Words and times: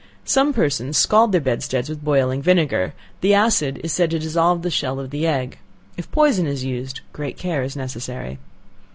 Some 0.25 0.51
persons 0.51 0.97
scald 0.97 1.31
their 1.31 1.39
bedsteads 1.39 1.87
with 1.87 2.03
boiling 2.03 2.41
vinegar; 2.41 2.95
the 3.21 3.35
acid 3.35 3.79
is 3.83 3.93
said 3.93 4.09
to 4.09 4.17
dissolve 4.17 4.63
the 4.63 4.71
shell 4.71 4.99
of 4.99 5.11
the 5.11 5.27
egg. 5.27 5.59
If 5.95 6.11
poison 6.11 6.47
is 6.47 6.65
used, 6.65 7.01
great 7.13 7.37
care 7.37 7.61
is 7.61 7.75
necessary. 7.75 8.39